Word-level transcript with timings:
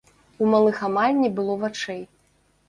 У 0.45 0.47
малых 0.53 0.79
амаль 0.87 1.19
не 1.19 1.29
было 1.41 1.57
вачэй. 1.65 2.03